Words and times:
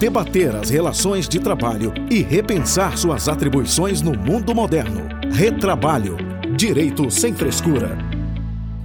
debater 0.00 0.56
as 0.56 0.70
relações 0.70 1.28
de 1.28 1.38
trabalho 1.38 1.92
e 2.10 2.22
repensar 2.22 2.96
suas 2.96 3.28
atribuições 3.28 4.00
no 4.00 4.16
mundo 4.16 4.54
moderno. 4.54 5.06
Retrabalho 5.30 6.16
Direito 6.56 7.10
sem 7.10 7.34
frescura. 7.34 7.98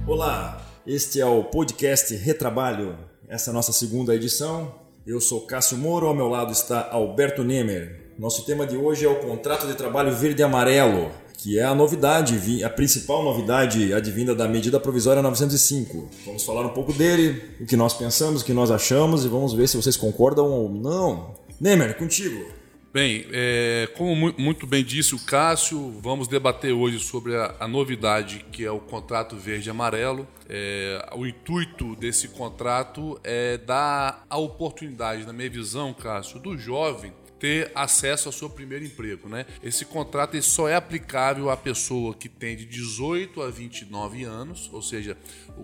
Olá, 0.06 0.62
este 0.86 1.18
é 1.18 1.24
o 1.24 1.42
podcast 1.42 2.14
Retrabalho, 2.14 2.98
essa 3.26 3.48
é 3.48 3.50
a 3.50 3.54
nossa 3.54 3.72
segunda 3.72 4.14
edição. 4.14 4.74
Eu 5.06 5.18
sou 5.18 5.46
Cássio 5.46 5.78
Moro, 5.78 6.06
ao 6.06 6.14
meu 6.14 6.28
lado 6.28 6.52
está 6.52 6.86
Alberto 6.92 7.42
Nemer. 7.42 8.12
Nosso 8.18 8.44
tema 8.44 8.66
de 8.66 8.76
hoje 8.76 9.06
é 9.06 9.08
o 9.08 9.20
contrato 9.20 9.66
de 9.66 9.74
trabalho 9.74 10.14
verde 10.14 10.42
e 10.42 10.44
amarelo, 10.44 11.10
que 11.46 11.60
é 11.60 11.62
a 11.62 11.76
novidade, 11.76 12.64
a 12.64 12.68
principal 12.68 13.22
novidade 13.22 13.94
advinda 13.94 14.34
da 14.34 14.48
medida 14.48 14.80
provisória 14.80 15.22
905. 15.22 16.10
Vamos 16.24 16.42
falar 16.42 16.66
um 16.66 16.70
pouco 16.70 16.92
dele, 16.92 17.40
o 17.60 17.66
que 17.66 17.76
nós 17.76 17.94
pensamos, 17.94 18.42
o 18.42 18.44
que 18.44 18.52
nós 18.52 18.68
achamos 18.68 19.24
e 19.24 19.28
vamos 19.28 19.52
ver 19.52 19.68
se 19.68 19.76
vocês 19.76 19.96
concordam 19.96 20.50
ou 20.50 20.68
não. 20.68 21.36
Nemer, 21.60 21.96
contigo. 21.96 22.44
Bem, 22.92 23.26
é, 23.30 23.88
como 23.96 24.34
muito 24.36 24.66
bem 24.66 24.84
disse 24.84 25.14
o 25.14 25.20
Cássio, 25.20 25.94
vamos 26.02 26.26
debater 26.26 26.72
hoje 26.72 26.98
sobre 26.98 27.36
a, 27.36 27.54
a 27.60 27.68
novidade 27.68 28.44
que 28.50 28.64
é 28.64 28.70
o 28.72 28.80
contrato 28.80 29.36
verde 29.36 29.68
e 29.68 29.70
amarelo. 29.70 30.26
É, 30.48 31.10
o 31.14 31.24
intuito 31.24 31.94
desse 31.94 32.26
contrato 32.26 33.20
é 33.22 33.56
dar 33.56 34.26
a 34.28 34.36
oportunidade, 34.36 35.24
na 35.24 35.32
minha 35.32 35.48
visão, 35.48 35.94
Cássio, 35.94 36.40
do 36.40 36.58
jovem 36.58 37.12
ter 37.38 37.70
acesso 37.74 38.28
ao 38.28 38.32
seu 38.32 38.48
primeiro 38.48 38.84
emprego, 38.84 39.28
né? 39.28 39.46
Esse 39.62 39.84
contrato 39.84 40.40
só 40.42 40.68
é 40.68 40.74
aplicável 40.74 41.50
à 41.50 41.56
pessoa 41.56 42.14
que 42.14 42.28
tem 42.28 42.56
de 42.56 42.64
18 42.64 43.42
a 43.42 43.50
29 43.50 44.24
anos, 44.24 44.70
ou 44.72 44.82
seja, 44.82 45.16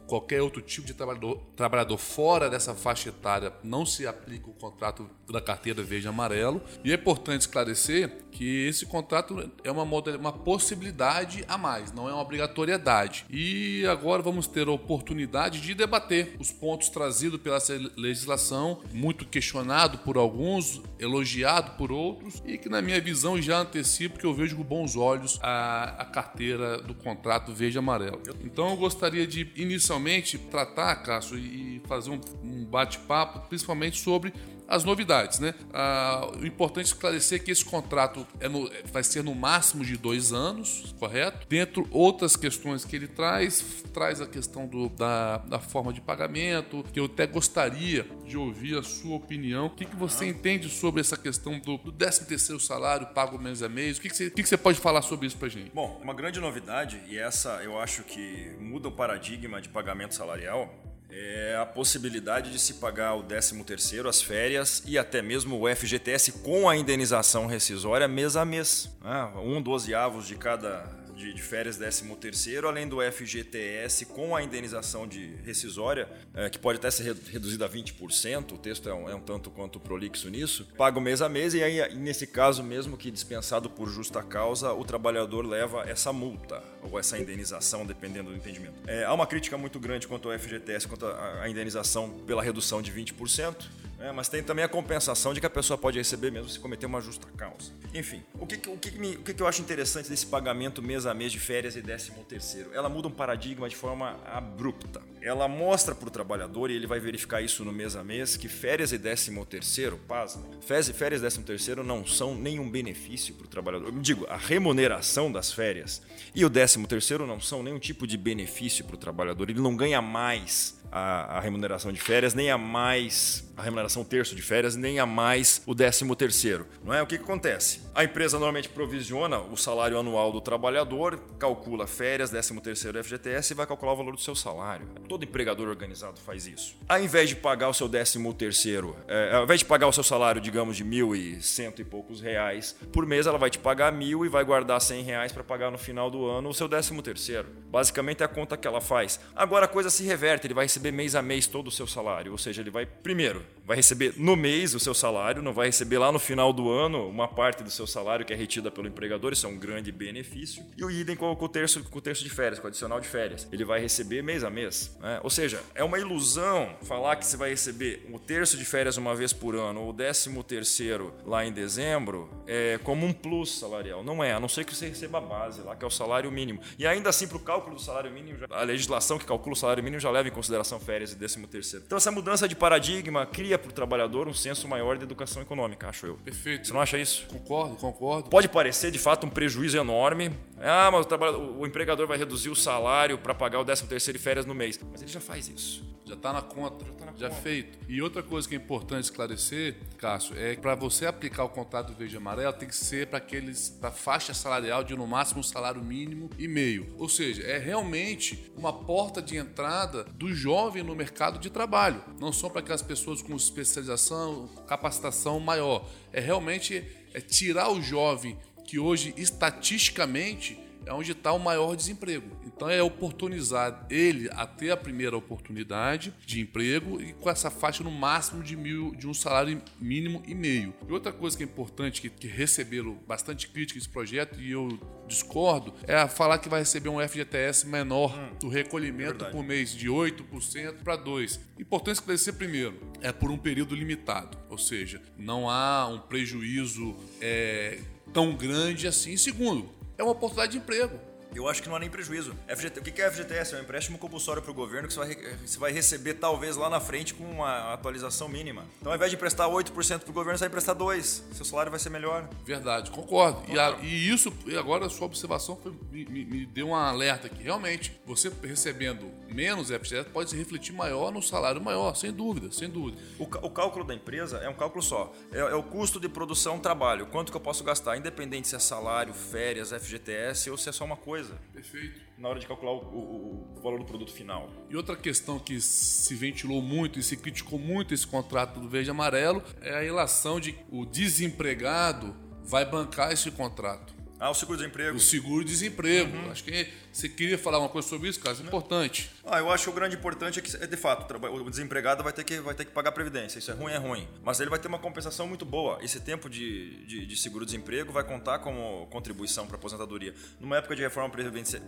qualquer 0.06 0.42
outro 0.42 0.60
tipo 0.60 0.86
de 0.86 0.94
trabalhador, 0.94 1.40
trabalhador 1.56 1.98
fora 1.98 2.48
dessa 2.48 2.74
faixa 2.74 3.08
etária 3.08 3.52
não 3.62 3.84
se 3.84 4.06
aplica 4.06 4.50
o 4.50 4.54
contrato 4.54 5.08
da 5.30 5.40
carteira 5.40 5.82
verde 5.82 6.08
amarelo. 6.08 6.62
E 6.84 6.92
é 6.92 6.94
importante 6.94 7.42
esclarecer 7.42 8.10
que 8.30 8.66
esse 8.66 8.86
contrato 8.86 9.50
é 9.64 9.70
uma, 9.70 9.82
uma 9.82 10.32
possibilidade 10.32 11.44
a 11.48 11.56
mais, 11.56 11.92
não 11.92 12.08
é 12.08 12.12
uma 12.12 12.22
obrigatoriedade. 12.22 13.24
E 13.30 13.84
agora 13.86 14.22
vamos 14.22 14.46
ter 14.46 14.68
a 14.68 14.72
oportunidade 14.72 15.60
de 15.60 15.74
debater 15.74 16.36
os 16.38 16.50
pontos 16.50 16.88
trazidos 16.88 17.40
pela 17.40 17.58
legislação, 17.96 18.80
muito 18.92 19.26
questionado 19.26 19.98
por 19.98 20.16
alguns, 20.16 20.80
elogiado 20.98 21.71
por 21.76 21.92
outros 21.92 22.42
e 22.46 22.58
que, 22.58 22.68
na 22.68 22.80
minha 22.80 23.00
visão, 23.00 23.40
já 23.40 23.58
antecipo 23.58 24.18
que 24.18 24.24
eu 24.24 24.34
vejo 24.34 24.56
com 24.56 24.62
bons 24.62 24.96
olhos 24.96 25.38
a, 25.42 25.96
a 25.98 26.04
carteira 26.04 26.78
do 26.78 26.94
contrato 26.94 27.52
verde 27.52 27.78
amarelo. 27.78 28.20
Então, 28.44 28.70
eu 28.70 28.76
gostaria 28.76 29.26
de, 29.26 29.52
inicialmente, 29.56 30.38
tratar, 30.38 30.96
Cássio, 30.96 31.38
e 31.38 31.80
fazer 31.86 32.10
um, 32.10 32.20
um 32.42 32.64
bate-papo, 32.64 33.48
principalmente 33.48 34.00
sobre 34.00 34.32
as 34.72 34.84
novidades, 34.84 35.38
né? 35.38 35.54
Ah, 35.70 36.30
o 36.40 36.46
importante 36.46 36.86
é 36.86 36.88
esclarecer 36.94 37.44
que 37.44 37.50
esse 37.50 37.62
contrato 37.62 38.26
é 38.40 38.48
no, 38.48 38.70
vai 38.90 39.04
ser 39.04 39.22
no 39.22 39.34
máximo 39.34 39.84
de 39.84 39.98
dois 39.98 40.32
anos, 40.32 40.94
correto? 40.98 41.46
Dentro 41.46 41.86
outras 41.90 42.36
questões 42.36 42.82
que 42.82 42.96
ele 42.96 43.06
traz, 43.06 43.62
traz 43.92 44.22
a 44.22 44.26
questão 44.26 44.66
do, 44.66 44.88
da, 44.88 45.36
da 45.36 45.58
forma 45.58 45.92
de 45.92 46.00
pagamento, 46.00 46.82
que 46.90 46.98
eu 46.98 47.04
até 47.04 47.26
gostaria 47.26 48.06
de 48.26 48.38
ouvir 48.38 48.78
a 48.78 48.82
sua 48.82 49.16
opinião. 49.16 49.66
O 49.66 49.70
que, 49.70 49.84
que 49.84 49.94
você 49.94 50.26
entende 50.26 50.70
sobre 50.70 51.02
essa 51.02 51.18
questão 51.18 51.58
do, 51.58 51.76
do 51.76 51.92
13 51.92 52.24
terceiro 52.24 52.58
salário 52.58 53.08
pago 53.08 53.38
mês 53.38 53.62
a 53.62 53.68
mês? 53.68 53.98
O 53.98 54.00
que, 54.00 54.08
que, 54.08 54.16
você, 54.16 54.28
o 54.28 54.30
que, 54.30 54.42
que 54.42 54.48
você 54.48 54.56
pode 54.56 54.80
falar 54.80 55.02
sobre 55.02 55.26
isso 55.26 55.36
pra 55.36 55.50
gente? 55.50 55.70
Bom, 55.74 56.00
uma 56.02 56.14
grande 56.14 56.40
novidade, 56.40 56.98
e 57.08 57.18
essa 57.18 57.62
eu 57.62 57.78
acho 57.78 58.04
que 58.04 58.56
muda 58.58 58.88
o 58.88 58.92
paradigma 58.92 59.60
de 59.60 59.68
pagamento 59.68 60.14
salarial, 60.14 60.91
é 61.14 61.56
a 61.60 61.66
possibilidade 61.66 62.50
de 62.50 62.58
se 62.58 62.74
pagar 62.74 63.14
o 63.14 63.22
13º, 63.22 64.08
as 64.08 64.22
férias 64.22 64.82
e 64.86 64.96
até 64.96 65.20
mesmo 65.20 65.60
o 65.60 65.68
FGTS 65.68 66.32
com 66.32 66.68
a 66.68 66.76
indenização 66.76 67.46
rescisória 67.46 68.08
mês 68.08 68.34
a 68.34 68.46
mês. 68.46 68.88
Né? 69.04 69.30
Um 69.36 69.60
dozeavos 69.60 70.26
de 70.26 70.36
cada 70.36 71.01
de, 71.16 71.32
de 71.32 71.42
férias 71.42 71.76
13 71.76 72.04
terceiro, 72.16 72.68
além 72.68 72.88
do 72.88 72.98
FGTS 73.00 74.06
com 74.06 74.34
a 74.34 74.42
indenização 74.42 75.06
de 75.06 75.34
rescisória, 75.44 76.08
é, 76.34 76.48
que 76.48 76.58
pode 76.58 76.78
até 76.78 76.90
ser 76.90 77.14
reduzida 77.30 77.66
a 77.66 77.68
20%, 77.68 78.52
o 78.52 78.58
texto 78.58 78.88
é 78.88 78.94
um, 78.94 79.08
é 79.08 79.14
um, 79.14 79.20
tanto 79.20 79.50
quanto 79.50 79.80
prolixo 79.80 80.28
nisso, 80.28 80.66
paga 80.76 81.00
mês 81.00 81.20
a 81.22 81.28
mês 81.28 81.54
e 81.54 81.62
aí, 81.62 81.94
nesse 81.94 82.26
caso 82.26 82.62
mesmo 82.62 82.96
que 82.96 83.10
dispensado 83.10 83.68
por 83.68 83.88
justa 83.88 84.22
causa, 84.22 84.72
o 84.72 84.84
trabalhador 84.84 85.44
leva 85.46 85.82
essa 85.88 86.12
multa 86.12 86.62
ou 86.82 86.98
essa 86.98 87.18
indenização, 87.18 87.86
dependendo 87.86 88.30
do 88.30 88.36
entendimento. 88.36 88.74
É, 88.86 89.04
há 89.04 89.12
uma 89.12 89.26
crítica 89.26 89.56
muito 89.58 89.78
grande 89.78 90.06
quanto 90.06 90.30
ao 90.30 90.38
FGTS, 90.38 90.88
quanto 90.88 91.06
à 91.06 91.48
indenização 91.48 92.10
pela 92.26 92.42
redução 92.42 92.80
de 92.82 92.92
20%, 92.92 93.56
é, 94.02 94.12
mas 94.12 94.28
tem 94.28 94.42
também 94.42 94.64
a 94.64 94.68
compensação 94.68 95.32
de 95.32 95.40
que 95.40 95.46
a 95.46 95.50
pessoa 95.50 95.78
pode 95.78 95.96
receber 95.96 96.30
mesmo 96.30 96.48
se 96.48 96.58
cometer 96.58 96.86
uma 96.86 97.00
justa 97.00 97.26
causa. 97.36 97.72
Enfim, 97.94 98.22
o 98.34 98.46
que, 98.46 98.68
o 98.68 98.76
que, 98.76 98.98
me, 98.98 99.14
o 99.14 99.22
que 99.22 99.40
eu 99.40 99.46
acho 99.46 99.62
interessante 99.62 100.08
desse 100.08 100.26
pagamento 100.26 100.82
mês 100.82 101.06
a 101.06 101.14
mês 101.14 101.30
de 101.30 101.38
férias 101.38 101.76
e 101.76 101.82
décimo 101.82 102.24
terceiro? 102.24 102.70
Ela 102.74 102.88
muda 102.88 103.08
um 103.08 103.12
paradigma 103.12 103.68
de 103.68 103.76
forma 103.76 104.18
abrupta. 104.26 105.00
Ela 105.20 105.46
mostra 105.46 105.94
para 105.94 106.08
o 106.08 106.10
trabalhador, 106.10 106.70
e 106.70 106.74
ele 106.74 106.86
vai 106.86 106.98
verificar 106.98 107.40
isso 107.40 107.64
no 107.64 107.72
mês 107.72 107.94
a 107.94 108.02
mês, 108.02 108.36
que 108.36 108.48
férias 108.48 108.92
e 108.92 108.98
décimo 108.98 109.46
terceiro, 109.46 109.98
pasma, 110.08 110.42
férias 110.60 111.20
e 111.20 111.24
décimo 111.24 111.44
terceiro 111.44 111.84
não 111.84 112.04
são 112.04 112.34
nenhum 112.34 112.68
benefício 112.68 113.34
para 113.34 113.46
o 113.46 113.48
trabalhador. 113.48 113.86
Eu 113.86 114.00
digo, 114.00 114.26
a 114.28 114.36
remuneração 114.36 115.30
das 115.30 115.52
férias 115.52 116.02
e 116.34 116.44
o 116.44 116.50
décimo 116.50 116.88
terceiro 116.88 117.26
não 117.26 117.40
são 117.40 117.62
nenhum 117.62 117.78
tipo 117.78 118.06
de 118.06 118.16
benefício 118.16 118.84
para 118.84 118.96
o 118.96 118.98
trabalhador. 118.98 119.48
Ele 119.48 119.60
não 119.60 119.76
ganha 119.76 120.02
mais 120.02 120.81
a, 120.92 121.38
a, 121.38 121.40
remuneração 121.40 121.90
de 121.90 121.98
férias, 121.98 122.34
nem 122.34 122.50
a 122.50 122.58
mais 122.58 123.50
a 123.56 123.62
remuneração 123.62 124.04
terço 124.04 124.34
de 124.34 124.42
férias, 124.42 124.76
nem 124.76 124.98
a 124.98 125.06
mais 125.06 125.62
o 125.66 125.74
décimo 125.74 126.16
terceiro. 126.16 126.66
Não 126.84 126.92
é? 126.92 127.02
O 127.02 127.06
que, 127.06 127.18
que 127.18 127.24
acontece? 127.24 127.80
A 127.94 128.02
empresa 128.04 128.38
normalmente 128.38 128.68
provisiona 128.68 129.38
o 129.38 129.56
salário 129.56 129.98
anual 129.98 130.32
do 130.32 130.40
trabalhador, 130.40 131.18
calcula 131.38 131.86
férias, 131.86 132.30
décimo 132.30 132.60
terceiro 132.60 133.02
FGTS 133.02 133.52
e 133.52 133.56
vai 133.56 133.66
calcular 133.66 133.92
o 133.92 133.96
valor 133.96 134.14
do 134.14 134.20
seu 134.20 134.34
salário. 134.34 134.86
Todo 135.08 135.24
empregador 135.24 135.68
organizado 135.68 136.18
faz 136.20 136.46
isso. 136.46 136.76
Ao 136.88 137.00
invés 137.00 137.28
de 137.28 137.36
pagar 137.36 137.68
o 137.68 137.74
seu 137.74 137.88
décimo 137.88 138.32
terceiro, 138.32 138.96
é, 139.06 139.34
ao 139.34 139.44
invés 139.44 139.60
de 139.60 139.66
pagar 139.66 139.86
o 139.86 139.92
seu 139.92 140.02
salário, 140.02 140.40
digamos, 140.40 140.76
de 140.76 140.84
mil 140.84 141.14
e 141.14 141.40
cento 141.42 141.80
e 141.80 141.84
poucos 141.84 142.20
reais 142.20 142.74
por 142.92 143.06
mês, 143.06 143.26
ela 143.26 143.38
vai 143.38 143.50
te 143.50 143.58
pagar 143.58 143.92
mil 143.92 144.24
e 144.24 144.28
vai 144.28 144.44
guardar 144.44 144.80
cem 144.80 145.02
reais 145.02 145.30
para 145.30 145.44
pagar 145.44 145.70
no 145.70 145.78
final 145.78 146.10
do 146.10 146.26
ano 146.26 146.48
o 146.48 146.54
seu 146.54 146.66
décimo 146.66 147.02
terceiro. 147.02 147.48
Basicamente 147.70 148.22
é 148.22 148.24
a 148.24 148.28
conta 148.28 148.56
que 148.56 148.66
ela 148.66 148.80
faz. 148.80 149.20
Agora 149.36 149.66
a 149.66 149.68
coisa 149.68 149.90
se 149.90 150.02
reverte, 150.04 150.46
ele 150.46 150.54
vai 150.54 150.64
receber 150.64 150.81
mês 150.90 151.14
a 151.14 151.22
mês 151.22 151.46
todo 151.46 151.68
o 151.68 151.70
seu 151.70 151.86
salário. 151.86 152.32
Ou 152.32 152.38
seja, 152.38 152.62
ele 152.62 152.70
vai, 152.70 152.86
primeiro, 152.86 153.44
vai 153.64 153.76
receber 153.76 154.14
no 154.16 154.36
mês 154.36 154.74
o 154.74 154.80
seu 154.80 154.94
salário, 154.94 155.42
não 155.42 155.52
vai 155.52 155.66
receber 155.66 155.98
lá 155.98 156.10
no 156.10 156.18
final 156.18 156.52
do 156.52 156.70
ano 156.70 157.08
uma 157.08 157.28
parte 157.28 157.62
do 157.62 157.70
seu 157.70 157.86
salário 157.86 158.24
que 158.24 158.32
é 158.32 158.36
retida 158.36 158.70
pelo 158.70 158.88
empregador, 158.88 159.32
isso 159.32 159.46
é 159.46 159.48
um 159.48 159.58
grande 159.58 159.92
benefício. 159.92 160.64
E 160.76 160.84
o 160.84 160.90
idem 160.90 161.16
com, 161.16 161.30
o 161.32 161.48
terço, 161.48 161.82
com 161.84 161.98
o 161.98 162.02
terço 162.02 162.24
de 162.24 162.30
férias, 162.30 162.58
com 162.58 162.66
o 162.66 162.68
adicional 162.68 163.00
de 163.00 163.08
férias. 163.08 163.48
Ele 163.52 163.64
vai 163.64 163.80
receber 163.80 164.22
mês 164.22 164.44
a 164.44 164.50
mês. 164.50 164.96
Né? 165.00 165.20
Ou 165.22 165.30
seja, 165.30 165.62
é 165.74 165.84
uma 165.84 165.98
ilusão 165.98 166.76
falar 166.82 167.16
que 167.16 167.26
você 167.26 167.36
vai 167.36 167.50
receber 167.50 168.06
o 168.12 168.18
terço 168.18 168.56
de 168.56 168.64
férias 168.64 168.96
uma 168.96 169.14
vez 169.14 169.32
por 169.32 169.54
ano 169.54 169.82
ou 169.82 169.90
o 169.90 169.92
décimo 169.92 170.42
terceiro 170.42 171.14
lá 171.24 171.44
em 171.44 171.52
dezembro 171.52 172.30
é, 172.46 172.78
como 172.82 173.06
um 173.06 173.12
plus 173.12 173.58
salarial. 173.58 174.02
Não 174.02 174.22
é, 174.22 174.32
a 174.32 174.40
não 174.40 174.48
ser 174.48 174.64
que 174.64 174.74
você 174.74 174.88
receba 174.88 175.18
a 175.18 175.20
base 175.20 175.62
lá, 175.62 175.76
que 175.76 175.84
é 175.84 175.88
o 175.88 175.90
salário 175.90 176.30
mínimo. 176.30 176.60
E 176.78 176.86
ainda 176.86 177.10
assim, 177.10 177.26
para 177.26 177.36
o 177.36 177.40
cálculo 177.40 177.76
do 177.76 177.82
salário 177.82 178.10
mínimo, 178.10 178.38
a 178.50 178.62
legislação 178.62 179.18
que 179.18 179.24
calcula 179.24 179.54
o 179.54 179.56
salário 179.56 179.82
mínimo 179.82 180.00
já 180.00 180.10
leva 180.10 180.28
em 180.28 180.32
consideração 180.32 180.80
férias 180.80 181.12
e 181.12 181.16
décimo 181.16 181.46
terceiro. 181.46 181.84
Então 181.86 181.96
essa 181.96 182.10
mudança 182.10 182.48
de 182.48 182.56
paradigma 182.56 183.26
cria 183.26 183.51
para 183.58 183.70
o 183.70 183.72
trabalhador 183.72 184.28
um 184.28 184.34
senso 184.34 184.66
maior 184.68 184.96
de 184.96 185.04
educação 185.04 185.42
econômica, 185.42 185.88
acho 185.88 186.06
eu. 186.06 186.14
Perfeito. 186.16 186.66
Você 186.66 186.72
não 186.72 186.80
acha 186.80 186.98
isso? 186.98 187.26
Concordo, 187.28 187.76
concordo. 187.76 188.30
Pode 188.30 188.48
parecer 188.48 188.90
de 188.90 188.98
fato 188.98 189.26
um 189.26 189.30
prejuízo 189.30 189.76
enorme. 189.78 190.32
Ah, 190.60 190.90
mas 190.90 191.06
o, 191.06 191.60
o 191.60 191.66
empregador 191.66 192.06
vai 192.06 192.18
reduzir 192.18 192.50
o 192.50 192.56
salário 192.56 193.18
para 193.18 193.34
pagar 193.34 193.60
o 193.60 193.64
décimo 193.64 193.88
terceiro 193.88 194.18
e 194.18 194.20
férias 194.20 194.46
no 194.46 194.54
mês. 194.54 194.78
Mas 194.90 195.02
ele 195.02 195.10
já 195.10 195.20
faz 195.20 195.48
isso. 195.48 195.84
Já 196.12 196.16
está 196.16 196.32
na 196.34 196.42
conta, 196.42 196.84
já, 196.84 196.92
tá 196.92 197.06
na 197.06 197.12
já 197.16 197.28
conta. 197.30 197.40
feito. 197.40 197.78
E 197.88 198.02
outra 198.02 198.22
coisa 198.22 198.46
que 198.46 198.54
é 198.54 198.58
importante 198.58 199.04
esclarecer, 199.04 199.76
Cássio, 199.96 200.38
é 200.38 200.54
que 200.54 200.60
para 200.60 200.74
você 200.74 201.06
aplicar 201.06 201.42
o 201.44 201.48
contrato 201.48 201.94
verde 201.94 202.14
e 202.14 202.18
amarelo 202.18 202.52
tem 202.52 202.68
que 202.68 202.76
ser 202.76 203.06
para 203.06 203.16
aqueles 203.16 203.70
para 203.70 203.90
faixa 203.90 204.34
salarial 204.34 204.84
de 204.84 204.94
no 204.94 205.06
máximo 205.06 205.40
um 205.40 205.42
salário 205.42 205.82
mínimo 205.82 206.28
e 206.38 206.46
meio. 206.46 206.94
Ou 206.98 207.08
seja, 207.08 207.42
é 207.44 207.56
realmente 207.56 208.52
uma 208.54 208.74
porta 208.74 209.22
de 209.22 209.38
entrada 209.38 210.04
do 210.04 210.34
jovem 210.34 210.82
no 210.82 210.94
mercado 210.94 211.38
de 211.38 211.48
trabalho. 211.48 212.04
Não 212.20 212.30
só 212.30 212.50
para 212.50 212.60
aquelas 212.60 212.82
pessoas 212.82 213.22
com 213.22 213.34
especialização, 213.34 214.48
capacitação 214.66 215.40
maior. 215.40 215.88
É 216.12 216.20
realmente 216.20 216.84
é 217.14 217.20
tirar 217.22 217.70
o 217.70 217.80
jovem 217.80 218.38
que 218.66 218.78
hoje 218.78 219.14
estatisticamente 219.16 220.61
é 220.86 220.92
onde 220.92 221.12
está 221.12 221.32
o 221.32 221.38
maior 221.38 221.74
desemprego. 221.76 222.26
Então 222.44 222.68
é 222.68 222.82
oportunizar 222.82 223.86
ele 223.90 224.28
a 224.32 224.46
ter 224.46 224.70
a 224.70 224.76
primeira 224.76 225.16
oportunidade 225.16 226.12
de 226.24 226.40
emprego 226.40 227.00
e 227.00 227.12
com 227.12 227.30
essa 227.30 227.50
faixa 227.50 227.82
no 227.82 227.90
máximo 227.90 228.42
de 228.42 228.56
mil, 228.56 228.94
de 228.94 229.06
um 229.06 229.14
salário 229.14 229.60
mínimo 229.80 230.22
e 230.26 230.34
meio. 230.34 230.74
E 230.88 230.92
outra 230.92 231.12
coisa 231.12 231.36
que 231.36 231.42
é 231.42 231.46
importante, 231.46 232.00
que, 232.00 232.08
que 232.08 232.26
receberam 232.26 232.98
bastante 233.06 233.48
crítica 233.48 233.78
esse 233.78 233.88
projeto 233.88 234.40
e 234.40 234.52
eu 234.52 234.78
discordo, 235.06 235.74
é 235.86 236.06
falar 236.06 236.38
que 236.38 236.48
vai 236.48 236.60
receber 236.60 236.88
um 236.88 237.06
FGTS 237.06 237.66
menor 237.66 238.16
hum, 238.16 238.36
do 238.40 238.48
recolhimento 238.48 239.24
é 239.24 239.30
por 239.30 239.42
mês 239.42 239.74
de 239.74 239.88
8% 239.88 240.82
para 240.82 240.96
2%. 240.96 241.40
Importante 241.58 241.96
esclarecer 241.96 242.34
primeiro, 242.34 242.80
é 243.00 243.12
por 243.12 243.30
um 243.30 243.38
período 243.38 243.74
limitado. 243.74 244.38
Ou 244.48 244.58
seja, 244.58 245.00
não 245.16 245.48
há 245.48 245.86
um 245.86 245.98
prejuízo 245.98 246.96
é, 247.20 247.78
tão 248.12 248.34
grande 248.34 248.86
assim. 248.86 249.16
Segundo, 249.16 249.68
é 250.02 250.04
uma 250.04 250.12
oportunidade 250.12 250.52
de 250.52 250.58
emprego. 250.58 251.11
Eu 251.34 251.48
acho 251.48 251.62
que 251.62 251.68
não 251.68 251.76
há 251.76 251.78
nem 251.78 251.88
prejuízo. 251.88 252.34
FGT, 252.46 252.80
o 252.80 252.82
que 252.82 253.00
é 253.00 253.10
FGTS? 253.10 253.54
É 253.54 253.58
um 253.58 253.62
empréstimo 253.62 253.98
compulsório 253.98 254.42
para 254.42 254.50
o 254.50 254.54
governo 254.54 254.86
que 254.86 254.94
você 254.94 255.00
vai, 255.00 255.36
você 255.46 255.58
vai, 255.58 255.72
receber 255.72 256.14
talvez 256.14 256.56
lá 256.56 256.68
na 256.68 256.80
frente 256.80 257.14
com 257.14 257.24
uma 257.24 257.72
atualização 257.72 258.28
mínima. 258.28 258.66
Então, 258.80 258.92
ao 258.92 258.96
invés 258.96 259.10
de 259.10 259.16
emprestar 259.16 259.48
8% 259.48 260.00
para 260.00 260.10
o 260.10 260.12
governo, 260.12 260.38
você 260.38 260.44
vai 260.44 260.48
emprestar 260.48 260.76
2%. 260.76 261.22
Seu 261.32 261.44
salário 261.44 261.70
vai 261.70 261.80
ser 261.80 261.90
melhor. 261.90 262.28
Verdade, 262.44 262.90
concordo. 262.90 263.42
E, 263.48 263.58
a, 263.58 263.78
e, 263.82 264.08
isso, 264.08 264.32
e 264.46 264.56
agora 264.56 264.86
a 264.86 264.90
sua 264.90 265.06
observação 265.06 265.56
foi, 265.56 265.72
me, 265.90 266.04
me, 266.04 266.24
me, 266.24 266.46
deu 266.46 266.68
um 266.68 266.74
alerta 266.74 267.28
que 267.28 267.42
realmente 267.42 267.98
você 268.04 268.30
recebendo 268.42 269.10
menos 269.28 269.68
FGTS 269.68 270.10
pode 270.10 270.30
se 270.30 270.36
refletir 270.36 270.74
maior 270.74 271.10
no 271.10 271.22
salário 271.22 271.60
maior, 271.60 271.94
sem 271.94 272.12
dúvida, 272.12 272.52
sem 272.52 272.68
dúvida. 272.68 273.00
O, 273.18 273.24
o 273.24 273.50
cálculo 273.50 273.84
da 273.84 273.94
empresa 273.94 274.38
é 274.38 274.48
um 274.48 274.54
cálculo 274.54 274.82
só. 274.82 275.12
É, 275.32 275.38
é 275.38 275.54
o 275.54 275.62
custo 275.62 275.98
de 275.98 276.08
produção 276.08 276.58
trabalho. 276.58 277.06
Quanto 277.06 277.30
que 277.30 277.36
eu 277.36 277.40
posso 277.40 277.64
gastar, 277.64 277.96
independente 277.96 278.48
se 278.48 278.56
é 278.56 278.58
salário, 278.58 279.14
férias, 279.14 279.70
FGTS 279.70 280.50
ou 280.50 280.58
se 280.58 280.68
é 280.68 280.72
só 280.72 280.84
uma 280.84 280.96
coisa 280.96 281.21
coisa. 281.22 281.38
Perfeito. 281.52 282.00
Na 282.18 282.28
hora 282.28 282.38
de 282.38 282.46
calcular 282.46 282.72
o, 282.72 282.78
o, 282.78 283.56
o, 283.56 283.60
valor 283.62 283.78
do 283.78 283.84
produto 283.84 284.12
final. 284.12 284.50
E 284.68 284.76
outra 284.76 284.96
questão 284.96 285.38
que 285.38 285.60
se 285.60 286.14
ventilou 286.14 286.60
muito 286.60 286.98
e 286.98 287.02
se 287.02 287.16
criticou 287.16 287.58
muito 287.58 287.94
esse 287.94 288.06
contrato 288.06 288.58
do 288.60 288.68
verde 288.68 288.88
e 288.88 288.90
amarelo 288.90 289.42
é 289.60 289.74
a 289.74 289.80
relação 289.80 290.40
de 290.40 290.56
o 290.70 290.84
desempregado 290.84 292.14
vai 292.44 292.64
bancar 292.64 293.12
esse 293.12 293.30
contrato. 293.30 294.01
Ah, 294.22 294.30
o 294.30 294.34
seguro-desemprego. 294.34 294.96
O 294.96 295.00
seguro-desemprego. 295.00 296.16
Uhum. 296.16 296.30
Acho 296.30 296.44
que 296.44 296.68
você 296.92 297.08
queria 297.08 297.36
falar 297.36 297.58
uma 297.58 297.68
coisa 297.68 297.88
sobre 297.88 298.08
isso, 298.08 298.20
caso 298.20 298.40
é 298.40 298.46
importante. 298.46 299.10
Ah, 299.24 299.40
eu 299.40 299.50
acho 299.50 299.64
que 299.64 299.70
o 299.70 299.72
grande 299.72 299.96
importante 299.96 300.38
é 300.38 300.42
que, 300.42 300.56
é, 300.62 300.64
de 300.64 300.76
fato, 300.76 301.12
o 301.26 301.50
desempregado 301.50 302.04
vai 302.04 302.12
ter, 302.12 302.22
que, 302.22 302.38
vai 302.38 302.54
ter 302.54 302.64
que 302.64 302.70
pagar 302.70 302.92
previdência. 302.92 303.40
Isso 303.40 303.50
é 303.50 303.54
ruim, 303.54 303.72
é 303.72 303.78
ruim. 303.78 304.06
Mas 304.22 304.38
ele 304.38 304.48
vai 304.48 304.60
ter 304.60 304.68
uma 304.68 304.78
compensação 304.78 305.26
muito 305.26 305.44
boa. 305.44 305.82
Esse 305.82 305.98
tempo 305.98 306.30
de, 306.30 306.86
de, 306.86 307.04
de 307.04 307.16
seguro-desemprego 307.16 307.92
vai 307.92 308.04
contar 308.04 308.38
como 308.38 308.86
contribuição 308.92 309.44
para 309.44 309.56
a 309.56 309.58
aposentadoria. 309.58 310.14
Numa 310.38 310.58
época 310.58 310.76
de 310.76 310.82
reforma 310.82 311.12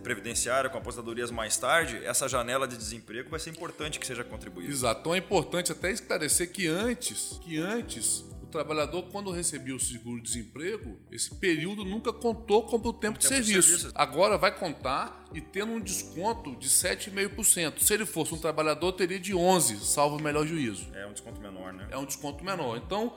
previdenciária, 0.01 0.69
com 0.69 0.77
aposentadorias 0.77 1.31
mais 1.31 1.57
tarde, 1.57 1.99
essa 2.05 2.29
janela 2.29 2.65
de 2.65 2.77
desemprego 2.77 3.29
vai 3.29 3.39
ser 3.41 3.49
importante 3.49 3.99
que 3.99 4.07
seja 4.07 4.23
contribuída. 4.23 4.71
Exato. 4.71 5.01
Então 5.01 5.13
é 5.13 5.17
importante 5.17 5.73
até 5.73 5.91
esclarecer 5.91 6.49
que 6.53 6.69
antes, 6.69 7.37
que 7.43 7.57
antes 7.57 8.23
trabalhador, 8.55 9.03
quando 9.11 9.31
recebia 9.31 9.75
o 9.75 9.79
seguro-desemprego, 9.79 10.97
esse 11.11 11.33
período 11.35 11.83
nunca 11.83 12.13
contou 12.13 12.63
como 12.63 12.93
tempo, 12.93 13.19
de, 13.19 13.27
tempo 13.27 13.35
serviço. 13.35 13.61
de 13.61 13.77
serviço. 13.77 13.91
Agora 13.95 14.37
vai 14.37 14.57
contar 14.57 15.25
e 15.33 15.41
tendo 15.41 15.73
um 15.73 15.79
desconto 15.79 16.55
de 16.55 16.69
7,5%. 16.69 17.79
Se 17.79 17.93
ele 17.93 18.05
fosse 18.05 18.33
um 18.33 18.37
trabalhador, 18.37 18.93
teria 18.93 19.19
de 19.19 19.33
11%, 19.33 19.79
salvo 19.79 20.17
o 20.17 20.21
melhor 20.21 20.47
juízo. 20.47 20.87
É 20.93 21.05
um 21.05 21.11
desconto 21.11 21.41
menor, 21.41 21.73
né? 21.73 21.87
É 21.91 21.97
um 21.97 22.05
desconto 22.05 22.43
menor. 22.43 22.77
Então, 22.77 23.13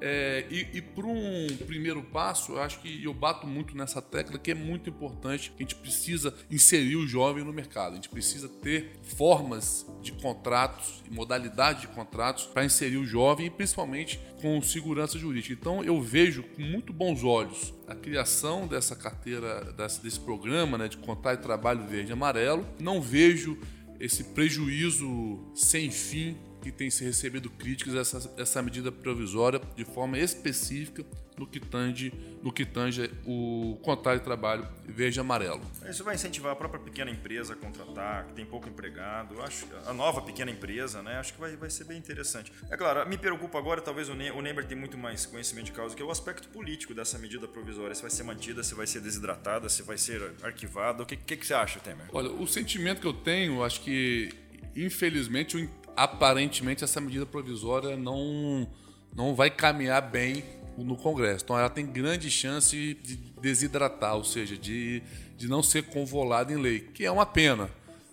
é, 0.00 0.44
e, 0.50 0.78
e 0.78 0.82
para 0.82 1.06
um 1.06 1.46
primeiro 1.66 2.02
passo, 2.02 2.52
eu 2.52 2.62
acho 2.62 2.80
que 2.80 3.02
eu 3.02 3.14
bato 3.14 3.46
muito 3.46 3.76
nessa 3.76 4.02
tecla 4.02 4.38
que 4.38 4.50
é 4.50 4.54
muito 4.54 4.90
importante. 4.90 5.50
Que 5.50 5.62
a 5.62 5.66
gente 5.66 5.76
precisa 5.76 6.34
inserir 6.50 6.96
o 6.96 7.06
jovem 7.06 7.44
no 7.44 7.52
mercado. 7.52 7.92
A 7.92 7.94
gente 7.96 8.08
precisa 8.08 8.48
ter 8.48 8.98
formas 9.02 9.86
de 10.02 10.12
contratos 10.12 11.02
e 11.10 11.14
modalidade 11.14 11.82
de 11.82 11.88
contratos 11.88 12.44
para 12.46 12.64
inserir 12.64 12.98
o 12.98 13.06
jovem 13.06 13.46
e 13.46 13.50
principalmente 13.50 14.20
com 14.40 14.60
segurança 14.60 15.18
jurídica. 15.18 15.54
Então 15.54 15.82
eu 15.82 16.00
vejo 16.00 16.42
com 16.42 16.62
muito 16.62 16.92
bons 16.92 17.24
olhos 17.24 17.72
a 17.86 17.94
criação 17.94 18.66
dessa 18.66 18.94
carteira, 18.94 19.72
desse, 19.72 20.20
programa 20.20 20.76
né, 20.76 20.88
de 20.88 20.96
contar 20.96 21.34
e 21.34 21.38
trabalho 21.38 21.86
verde 21.86 22.10
e 22.10 22.12
amarelo. 22.12 22.66
Não 22.78 23.00
vejo 23.00 23.58
esse 23.98 24.24
prejuízo 24.24 25.52
sem 25.54 25.90
fim 25.90 26.36
que 26.66 26.72
tem 26.72 26.90
se 26.90 27.04
recebido 27.04 27.48
críticas 27.48 27.94
essa, 27.94 28.34
essa 28.36 28.60
medida 28.60 28.90
provisória 28.90 29.60
de 29.76 29.84
forma 29.84 30.18
específica 30.18 31.04
no 31.38 31.46
que 31.46 31.60
tange, 31.60 32.12
no 32.42 32.50
que 32.50 32.64
tange 32.64 33.08
o 33.24 33.78
contrato 33.82 34.18
de 34.18 34.24
trabalho 34.24 34.66
verde 34.84 35.18
e 35.18 35.20
amarelo. 35.20 35.60
Isso 35.88 36.02
vai 36.02 36.16
incentivar 36.16 36.52
a 36.52 36.56
própria 36.56 36.80
pequena 36.80 37.10
empresa 37.10 37.52
a 37.52 37.56
contratar, 37.56 38.26
que 38.26 38.32
tem 38.32 38.44
pouco 38.44 38.68
empregado. 38.68 39.40
Acho 39.42 39.66
a 39.86 39.92
nova 39.92 40.22
pequena 40.22 40.50
empresa, 40.50 41.02
né? 41.02 41.18
Acho 41.18 41.34
que 41.34 41.40
vai, 41.40 41.54
vai 41.54 41.70
ser 41.70 41.84
bem 41.84 41.98
interessante. 41.98 42.52
É 42.68 42.76
claro, 42.76 43.08
me 43.08 43.18
preocupa 43.18 43.58
agora, 43.58 43.80
talvez 43.80 44.08
o, 44.08 44.14
ne 44.14 44.30
o 44.30 44.66
tem 44.66 44.76
muito 44.76 44.98
mais 44.98 45.24
conhecimento 45.26 45.66
de 45.66 45.72
causa, 45.72 45.94
que 45.94 46.02
é 46.02 46.04
o 46.04 46.10
aspecto 46.10 46.48
político 46.48 46.94
dessa 46.94 47.18
medida 47.18 47.46
provisória. 47.46 47.94
Se 47.94 48.02
vai 48.02 48.10
ser 48.10 48.24
mantida, 48.24 48.64
se 48.64 48.74
vai 48.74 48.86
ser 48.86 49.00
desidratada, 49.00 49.68
se 49.68 49.82
vai 49.82 49.98
ser 49.98 50.32
arquivada. 50.42 51.02
O 51.02 51.06
que, 51.06 51.16
que, 51.16 51.36
que 51.36 51.46
você 51.46 51.54
acha, 51.54 51.78
Temer? 51.78 52.06
Olha, 52.12 52.30
o 52.30 52.46
sentimento 52.46 53.00
que 53.00 53.06
eu 53.06 53.12
tenho, 53.12 53.62
acho 53.62 53.82
que 53.82 54.30
infelizmente 54.74 55.68
aparentemente 55.96 56.84
essa 56.84 57.00
medida 57.00 57.24
provisória 57.24 57.96
não, 57.96 58.68
não 59.14 59.34
vai 59.34 59.50
caminhar 59.50 60.02
bem 60.02 60.44
no 60.76 60.96
Congresso. 60.96 61.44
Então 61.44 61.58
ela 61.58 61.70
tem 61.70 61.86
grande 61.86 62.30
chance 62.30 62.94
de 63.02 63.16
desidratar, 63.40 64.14
ou 64.16 64.24
seja, 64.24 64.56
de, 64.56 65.02
de 65.36 65.48
não 65.48 65.62
ser 65.62 65.84
convolada 65.84 66.52
em 66.52 66.56
lei, 66.56 66.80
que 66.80 67.04
é 67.04 67.10
uma 67.10 67.24
pena. 67.24 67.70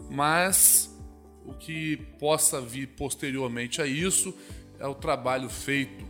Mas 0.09 0.89
o 1.45 1.53
que 1.53 1.97
possa 2.19 2.61
vir 2.61 2.87
posteriormente 2.87 3.81
a 3.81 3.85
isso 3.85 4.33
é 4.79 4.87
o 4.87 4.95
trabalho 4.95 5.49
feito 5.49 6.05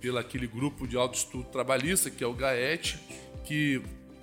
pelo 0.00 0.18
aquele 0.18 0.46
grupo 0.46 0.86
de 0.86 0.96
alto 0.96 1.18
estudo 1.18 1.44
trabalhista, 1.44 2.10
que 2.10 2.22
é 2.22 2.26
o 2.26 2.32
GAET, 2.32 2.98
que 3.44 3.82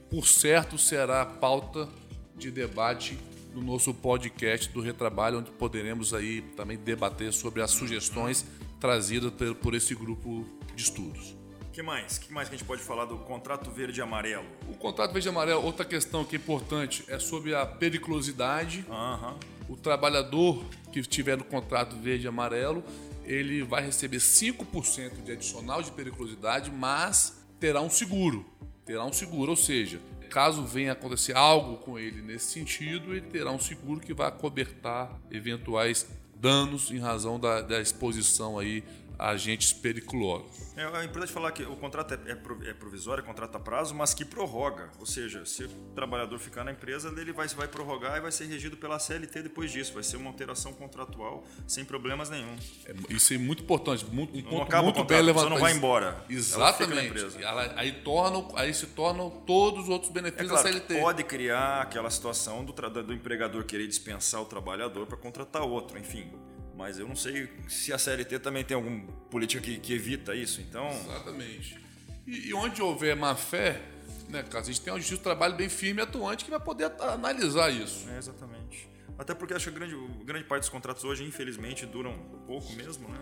por 0.09 0.27
certo 0.27 0.77
será 0.77 1.25
pauta 1.25 1.89
de 2.37 2.49
debate 2.49 3.17
no 3.55 3.61
nosso 3.61 3.93
podcast 3.93 4.69
do 4.69 4.81
Retrabalho, 4.81 5.39
onde 5.39 5.49
poderemos 5.51 6.13
aí 6.13 6.41
também 6.57 6.77
debater 6.77 7.31
sobre 7.31 7.61
as 7.61 7.71
sugestões 7.71 8.45
trazidas 8.81 9.31
por 9.61 9.73
esse 9.73 9.95
grupo 9.95 10.45
de 10.75 10.83
estudos. 10.83 11.35
O 11.61 11.71
que 11.71 11.81
mais? 11.81 12.17
O 12.17 12.21
que 12.21 12.33
mais 12.33 12.49
que 12.49 12.55
a 12.55 12.57
gente 12.57 12.67
pode 12.67 12.81
falar 12.81 13.05
do 13.05 13.17
contrato 13.19 13.71
verde 13.71 13.99
e 13.99 14.03
amarelo? 14.03 14.45
O 14.69 14.73
contrato 14.75 15.13
verde 15.13 15.27
e 15.27 15.29
amarelo, 15.29 15.63
outra 15.63 15.85
questão 15.85 16.25
que 16.25 16.35
é 16.35 16.39
importante 16.39 17.05
é 17.07 17.17
sobre 17.17 17.55
a 17.55 17.65
periculosidade. 17.65 18.85
Uhum. 18.89 19.39
O 19.69 19.77
trabalhador 19.77 20.63
que 20.91 20.99
estiver 20.99 21.37
no 21.37 21.43
contrato 21.45 21.95
verde 21.95 22.25
e 22.25 22.27
amarelo, 22.27 22.83
ele 23.23 23.63
vai 23.63 23.85
receber 23.85 24.17
5% 24.17 25.23
de 25.23 25.31
adicional 25.31 25.81
de 25.81 25.91
periculosidade, 25.91 26.69
mas 26.71 27.41
terá 27.59 27.81
um 27.81 27.89
seguro. 27.89 28.45
Terá 28.85 29.03
um 29.03 29.13
seguro, 29.13 29.51
ou 29.51 29.57
seja, 29.57 29.99
caso 30.25 30.63
venha 30.63 30.91
acontecer 30.91 31.35
algo 31.35 31.77
com 31.77 31.97
ele 31.97 32.21
nesse 32.21 32.47
sentido, 32.47 33.11
ele 33.11 33.21
terá 33.21 33.51
um 33.51 33.59
seguro 33.59 33.99
que 33.99 34.13
vai 34.13 34.31
cobertar 34.31 35.11
eventuais 35.31 36.07
danos 36.35 36.91
em 36.91 36.99
razão 36.99 37.39
da, 37.39 37.61
da 37.61 37.81
exposição 37.81 38.59
aí 38.59 38.83
agentes 39.17 39.73
periculosos. 39.73 40.65
É, 40.75 40.83
é 40.83 41.03
importante 41.03 41.31
falar 41.31 41.51
que 41.51 41.63
o 41.63 41.75
contrato 41.75 42.13
é, 42.13 42.31
é, 42.31 42.69
é 42.69 42.73
provisório, 42.73 43.21
é 43.21 43.25
contrato 43.25 43.55
a 43.55 43.59
prazo, 43.59 43.95
mas 43.95 44.13
que 44.13 44.25
prorroga. 44.25 44.89
Ou 44.99 45.05
seja, 45.05 45.45
se 45.45 45.63
o 45.63 45.69
trabalhador 45.95 46.37
ficar 46.37 46.63
na 46.63 46.71
empresa, 46.71 47.13
ele 47.17 47.31
vai, 47.31 47.47
vai 47.47 47.67
prorrogar 47.67 48.17
e 48.17 48.21
vai 48.21 48.31
ser 48.31 48.45
regido 48.45 48.75
pela 48.75 48.99
CLT 48.99 49.43
depois 49.43 49.71
disso. 49.71 49.93
Vai 49.93 50.03
ser 50.03 50.17
uma 50.17 50.29
alteração 50.29 50.73
contratual 50.73 51.45
sem 51.67 51.85
problemas 51.85 52.29
nenhum. 52.29 52.55
É, 52.85 52.93
isso 53.09 53.33
é 53.33 53.37
muito 53.37 53.63
importante, 53.63 54.05
muito, 54.05 54.37
um 54.37 54.41
não 54.41 54.65
ponto 54.65 54.83
muito 54.83 55.03
bem 55.05 55.21
levantado. 55.21 55.49
Não 55.51 55.59
vai 55.59 55.73
embora. 55.73 56.23
Exatamente. 56.29 57.41
Ela, 57.41 57.73
aí, 57.77 57.91
torna, 57.91 58.45
aí 58.55 58.73
se 58.73 58.87
tornam 58.87 59.29
todos 59.29 59.83
os 59.83 59.89
outros 59.89 60.11
benefícios 60.11 60.51
é 60.51 60.53
claro, 60.53 60.63
da 60.63 60.71
CLT. 60.71 60.99
Pode 60.99 61.23
criar 61.23 61.81
aquela 61.81 62.09
situação 62.09 62.65
do, 62.65 62.73
do 62.73 63.13
empregador 63.13 63.63
querer 63.63 63.87
dispensar 63.87 64.41
o 64.41 64.45
trabalhador 64.45 65.05
para 65.05 65.17
contratar 65.17 65.61
outro, 65.63 65.97
enfim. 65.97 66.31
Mas 66.75 66.99
eu 66.99 67.07
não 67.07 67.15
sei 67.15 67.49
se 67.67 67.93
a 67.93 67.97
CLT 67.97 68.39
também 68.39 68.63
tem 68.63 68.75
alguma 68.75 69.07
política 69.29 69.61
que, 69.61 69.79
que 69.79 69.93
evita 69.93 70.35
isso, 70.35 70.61
então... 70.61 70.89
Exatamente. 70.89 71.79
E, 72.27 72.49
e 72.49 72.53
onde 72.53 72.81
houver 72.81 73.15
má 73.15 73.35
fé, 73.35 73.81
né, 74.27 74.43
a 74.53 74.61
gente 74.61 74.81
tem 74.81 74.91
um 74.93 74.97
justiça 74.97 75.21
do 75.21 75.23
trabalho 75.23 75.55
bem 75.55 75.69
firme 75.69 76.01
e 76.01 76.03
atuante 76.03 76.43
que 76.43 76.51
vai 76.51 76.59
poder 76.59 76.91
analisar 76.99 77.69
isso. 77.69 78.09
É, 78.09 78.17
exatamente. 78.17 78.89
Até 79.17 79.33
porque 79.33 79.53
acho 79.53 79.71
que 79.71 79.79
grande, 79.79 79.95
grande 80.25 80.43
parte 80.43 80.63
dos 80.63 80.69
contratos 80.69 81.03
hoje, 81.05 81.23
infelizmente, 81.23 81.85
duram 81.85 82.17
pouco 82.45 82.73
mesmo, 82.73 83.07
né? 83.07 83.19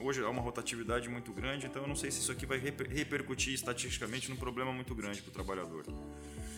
Hoje 0.00 0.22
há 0.22 0.28
uma 0.28 0.40
rotatividade 0.40 1.08
muito 1.08 1.32
grande, 1.32 1.66
então 1.66 1.82
eu 1.82 1.88
não 1.88 1.96
sei 1.96 2.10
se 2.10 2.20
isso 2.20 2.32
aqui 2.32 2.46
vai 2.46 2.58
repercutir 2.58 3.52
estatisticamente 3.52 4.30
num 4.30 4.36
problema 4.36 4.72
muito 4.72 4.94
grande 4.94 5.20
para 5.20 5.30
o 5.30 5.32
trabalhador. 5.32 5.84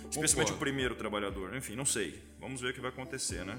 Especialmente 0.09 0.35
Concordo. 0.35 0.55
o 0.55 0.59
primeiro 0.59 0.95
trabalhador. 0.95 1.57
Enfim, 1.57 1.75
não 1.75 1.85
sei. 1.85 2.23
Vamos 2.41 2.61
ver 2.61 2.71
o 2.71 2.75
que 2.75 2.81
vai 2.81 2.91
acontecer, 2.91 3.45
né? 3.45 3.59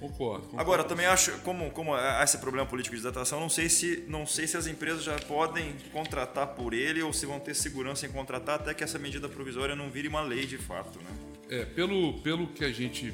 Concordo, 0.00 0.42
concordo. 0.42 0.60
Agora, 0.60 0.84
também 0.84 1.06
acho, 1.06 1.32
como, 1.38 1.70
como 1.70 1.94
há 1.94 2.22
esse 2.22 2.38
problema 2.38 2.66
político 2.66 2.94
de 2.94 3.02
datação, 3.02 3.40
não 3.40 3.48
sei, 3.48 3.68
se, 3.68 4.04
não 4.08 4.26
sei 4.26 4.46
se 4.46 4.56
as 4.56 4.66
empresas 4.66 5.02
já 5.02 5.18
podem 5.20 5.74
contratar 5.92 6.48
por 6.48 6.74
ele 6.74 7.02
ou 7.02 7.12
se 7.12 7.24
vão 7.24 7.40
ter 7.40 7.54
segurança 7.54 8.06
em 8.06 8.10
contratar 8.10 8.56
até 8.56 8.74
que 8.74 8.84
essa 8.84 8.98
medida 8.98 9.28
provisória 9.28 9.74
não 9.74 9.90
vire 9.90 10.06
uma 10.06 10.20
lei 10.20 10.46
de 10.46 10.58
fato. 10.58 10.98
Né? 10.98 11.10
É, 11.48 11.64
pelo, 11.64 12.20
pelo 12.20 12.46
que 12.48 12.64
a 12.64 12.72
gente 12.72 13.12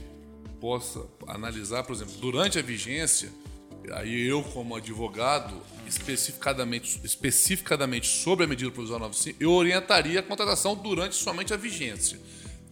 possa 0.60 1.06
analisar, 1.26 1.84
por 1.84 1.94
exemplo, 1.94 2.14
durante 2.14 2.58
a 2.58 2.62
vigência, 2.62 3.30
aí 3.92 4.26
eu 4.26 4.42
como 4.42 4.74
advogado, 4.74 5.60
especificadamente, 5.86 7.00
especificadamente 7.04 8.08
sobre 8.08 8.44
a 8.44 8.48
medida 8.48 8.70
provisória 8.72 9.02
95, 9.02 9.42
eu 9.42 9.52
orientaria 9.52 10.18
a 10.18 10.22
contratação 10.22 10.74
durante 10.74 11.14
somente 11.14 11.54
a 11.54 11.56
vigência. 11.56 12.18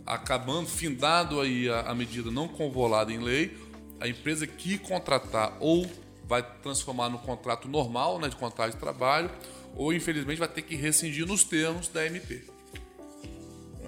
Acabando, 0.05 0.69
findado 0.69 1.41
aí 1.41 1.69
a, 1.69 1.83
a 1.83 1.95
medida 1.95 2.31
não 2.31 2.49
convolada 2.49 3.13
em 3.13 3.19
lei, 3.19 3.57
a 4.01 4.09
empresa 4.09 4.47
que 4.47 4.79
contratar 4.79 5.57
ou 5.61 5.89
vai 6.25 6.43
transformar 6.63 7.09
no 7.09 7.19
contrato 7.19 7.69
normal, 7.69 8.19
né, 8.19 8.29
de 8.29 8.37
contrato 8.37 8.73
de 8.73 8.79
trabalho, 8.79 9.31
ou 9.77 9.93
infelizmente 9.93 10.39
vai 10.39 10.49
ter 10.49 10.63
que 10.63 10.75
rescindir 10.75 11.27
nos 11.27 11.45
termos 11.45 11.89
da 11.89 12.07
MP. 12.07 12.45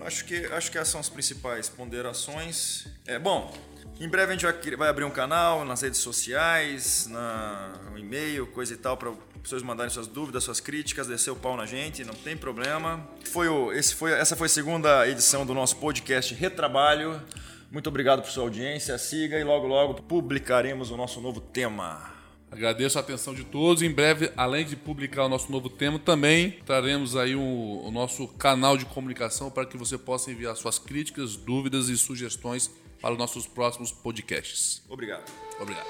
Acho 0.04 0.25
que, 0.25 0.47
acho 0.47 0.71
que 0.71 0.78
essas 0.78 0.88
são 0.88 1.00
as 1.00 1.09
principais 1.09 1.69
ponderações. 1.69 2.88
É, 3.07 3.19
bom, 3.19 3.54
em 4.00 4.09
breve 4.09 4.33
a 4.33 4.37
gente 4.37 4.45
vai, 4.45 4.76
vai 4.76 4.88
abrir 4.88 5.04
um 5.04 5.11
canal 5.11 5.64
nas 5.64 5.81
redes 5.81 6.00
sociais, 6.00 7.07
na, 7.07 7.73
um 7.92 7.99
e-mail, 7.99 8.49
coisa 8.49 8.75
e 8.75 8.76
tal, 8.76 8.97
para 8.97 9.12
pessoas 9.40 9.62
mandarem 9.62 9.92
suas 9.92 10.09
dúvidas, 10.09 10.42
suas 10.42 10.59
críticas, 10.59 11.07
descer 11.07 11.31
o 11.31 11.37
pau 11.37 11.57
na 11.57 11.66
gente, 11.66 12.04
não 12.04 12.14
tem 12.14 12.37
problema. 12.37 13.09
Foi 13.25 13.49
o, 13.49 13.73
esse 13.73 13.95
foi, 13.95 14.12
essa 14.12 14.35
foi 14.35 14.47
a 14.47 14.50
segunda 14.50 15.09
edição 15.09 15.47
do 15.47 15.54
nosso 15.54 15.76
podcast 15.76 16.35
Retrabalho. 16.35 17.23
Muito 17.72 17.88
obrigado 17.88 18.20
por 18.20 18.30
sua 18.30 18.42
audiência, 18.44 18.98
siga 18.98 19.38
e 19.40 19.44
logo 19.44 19.66
logo 19.66 19.94
publicaremos 20.02 20.90
o 20.90 20.96
nosso 20.96 21.22
novo 21.22 21.40
tema. 21.40 22.12
Agradeço 22.50 22.98
a 22.98 23.00
atenção 23.00 23.32
de 23.32 23.44
todos. 23.44 23.82
Em 23.82 23.90
breve, 23.90 24.30
além 24.36 24.66
de 24.66 24.76
publicar 24.76 25.24
o 25.24 25.28
nosso 25.30 25.50
novo 25.50 25.70
tema, 25.70 25.98
também 25.98 26.58
traremos 26.66 27.16
aí 27.16 27.34
o, 27.34 27.40
o 27.40 27.90
nosso 27.90 28.28
canal 28.28 28.76
de 28.76 28.84
comunicação 28.84 29.50
para 29.50 29.64
que 29.64 29.78
você 29.78 29.96
possa 29.96 30.30
enviar 30.30 30.54
suas 30.54 30.78
críticas, 30.78 31.34
dúvidas 31.34 31.88
e 31.88 31.96
sugestões 31.96 32.70
para 33.00 33.12
os 33.12 33.18
nossos 33.18 33.46
próximos 33.46 33.90
podcasts. 33.90 34.82
Obrigado. 34.90 35.24
Obrigado. 35.58 35.86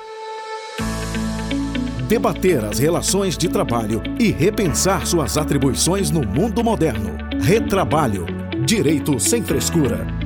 Debater 2.06 2.64
as 2.64 2.78
relações 2.78 3.36
de 3.36 3.48
trabalho 3.48 4.00
e 4.20 4.30
repensar 4.30 5.04
suas 5.04 5.36
atribuições 5.36 6.12
no 6.12 6.24
mundo 6.24 6.62
moderno. 6.62 7.18
Retrabalho. 7.42 8.24
Direito 8.64 9.18
sem 9.18 9.42
frescura. 9.42 10.22